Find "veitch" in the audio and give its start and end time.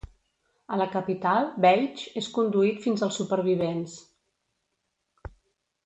1.65-2.07